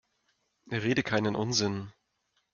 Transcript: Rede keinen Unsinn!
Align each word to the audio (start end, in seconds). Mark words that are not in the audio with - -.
Rede 0.71 1.03
keinen 1.03 1.35
Unsinn! 1.35 1.93